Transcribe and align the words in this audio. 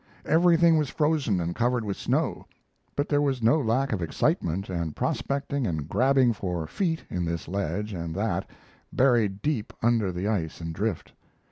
Everything 0.25 0.77
was 0.79 0.89
frozen 0.89 1.39
and 1.39 1.53
covered 1.53 1.85
with 1.85 1.95
snow; 1.95 2.47
but 2.95 3.07
there 3.07 3.21
was 3.21 3.43
no 3.43 3.59
lack 3.61 3.93
of 3.93 4.01
excitement 4.01 4.67
and 4.67 4.95
prospecting 4.95 5.67
and 5.67 5.87
grabbing 5.87 6.33
for 6.33 6.65
"feet" 6.65 7.03
in 7.11 7.23
this 7.23 7.47
ledge 7.47 7.93
and 7.93 8.15
that, 8.15 8.49
buried 8.91 9.43
deep 9.43 9.71
under 9.83 10.11
the 10.11 10.27
ice 10.27 10.59
and 10.59 10.73
drift. 10.73 11.13